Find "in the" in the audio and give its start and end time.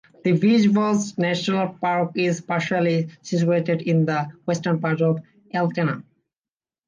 3.83-4.29